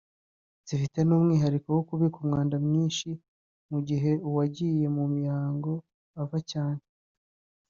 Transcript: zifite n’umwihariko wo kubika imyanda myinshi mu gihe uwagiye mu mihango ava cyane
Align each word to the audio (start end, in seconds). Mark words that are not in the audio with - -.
zifite 0.67 0.99
n’umwihariko 1.03 1.67
wo 1.75 1.81
kubika 1.89 2.17
imyanda 2.25 2.55
myinshi 2.67 3.09
mu 3.69 3.79
gihe 3.87 4.11
uwagiye 4.27 4.85
mu 4.95 5.05
mihango 5.15 5.71
ava 6.21 6.39
cyane 6.51 6.81